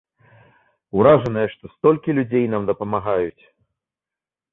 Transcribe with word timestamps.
Уражаныя, 0.99 1.51
што 1.53 1.69
столькі 1.73 2.15
людзей 2.19 2.45
нам 2.55 2.65
дапамагаюць. 2.71 3.43